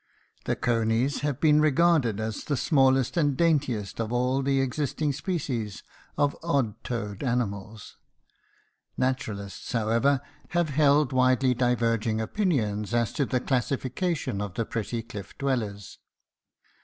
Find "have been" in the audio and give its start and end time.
1.19-1.61